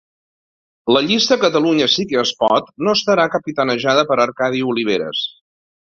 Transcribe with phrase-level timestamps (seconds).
[0.95, 5.23] La llista Catalunya Sí que es Pot no estarà capitanejada per Arcadi Oliveres